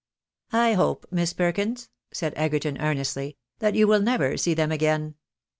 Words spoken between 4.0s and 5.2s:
never see them again.